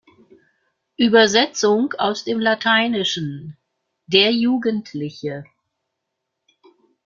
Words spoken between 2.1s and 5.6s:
dem Lateinischen: "der Jugendliche"